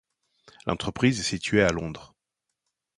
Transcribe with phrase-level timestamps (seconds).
[0.65, 2.15] L'entreprise est située à Londres.